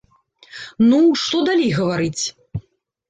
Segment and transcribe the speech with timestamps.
[0.89, 2.25] Ну, што далей гаварыць.